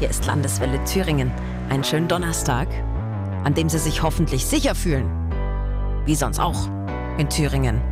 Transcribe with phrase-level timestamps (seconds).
[0.00, 1.32] Hier ist Landeswelle Thüringen.
[1.70, 2.68] Einen schönen Donnerstag,
[3.42, 5.10] an dem Sie sich hoffentlich sicher fühlen.
[6.06, 6.68] Wie sonst auch
[7.18, 7.82] in Thüringen.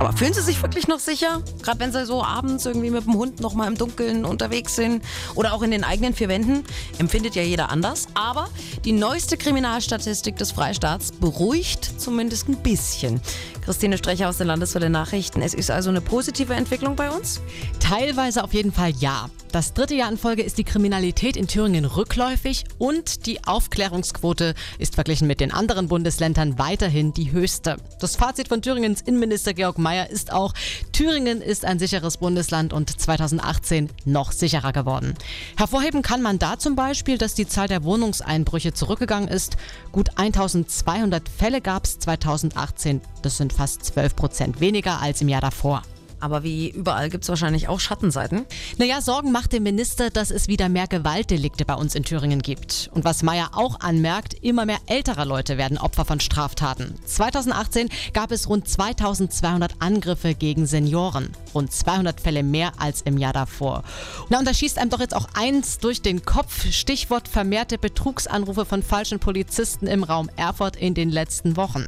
[0.00, 1.44] Aber fühlen Sie sich wirklich noch sicher?
[1.62, 5.04] Gerade wenn Sie so abends irgendwie mit dem Hund noch mal im Dunkeln unterwegs sind
[5.36, 6.64] oder auch in den eigenen vier Wänden,
[6.98, 8.08] empfindet ja jeder anders.
[8.14, 8.48] Aber
[8.84, 13.20] die neueste Kriminalstatistik des Freistaats beruhigt zumindest ein bisschen.
[13.64, 15.40] Christine Strecher aus den Landeswelle Nachrichten.
[15.40, 17.40] Es ist also eine positive Entwicklung bei uns?
[17.78, 19.30] Teilweise auf jeden Fall ja.
[19.54, 24.96] Das dritte Jahr in Folge ist die Kriminalität in Thüringen rückläufig und die Aufklärungsquote ist
[24.96, 27.76] verglichen mit den anderen Bundesländern weiterhin die höchste.
[28.00, 30.54] Das Fazit von Thüringens Innenminister Georg Mayer ist auch,
[30.90, 35.14] Thüringen ist ein sicheres Bundesland und 2018 noch sicherer geworden.
[35.56, 39.56] Hervorheben kann man da zum Beispiel, dass die Zahl der Wohnungseinbrüche zurückgegangen ist.
[39.92, 43.00] Gut 1200 Fälle gab es 2018.
[43.22, 45.84] Das sind fast 12 Prozent weniger als im Jahr davor.
[46.24, 48.46] Aber wie überall gibt es wahrscheinlich auch Schattenseiten.
[48.78, 52.88] Naja, Sorgen macht dem Minister, dass es wieder mehr Gewaltdelikte bei uns in Thüringen gibt.
[52.94, 56.94] Und was Meyer auch anmerkt, immer mehr ältere Leute werden Opfer von Straftaten.
[57.04, 61.28] 2018 gab es rund 2200 Angriffe gegen Senioren.
[61.54, 63.84] Rund 200 Fälle mehr als im Jahr davor.
[64.30, 66.64] Na, und da schießt einem doch jetzt auch eins durch den Kopf.
[66.72, 71.84] Stichwort vermehrte Betrugsanrufe von falschen Polizisten im Raum Erfurt in den letzten Wochen.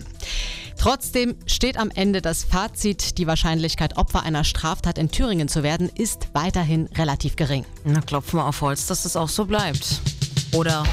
[0.87, 5.91] Trotzdem steht am Ende das Fazit, die Wahrscheinlichkeit, Opfer einer Straftat in Thüringen zu werden,
[5.92, 7.65] ist weiterhin relativ gering.
[7.83, 10.01] Na, klopfen wir auf Holz, dass es auch so bleibt.
[10.55, 10.84] Oder,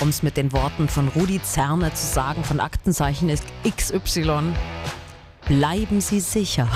[0.00, 4.52] um es mit den Worten von Rudi Zerne zu sagen, von Aktenzeichen ist XY,
[5.48, 6.68] bleiben Sie sicher.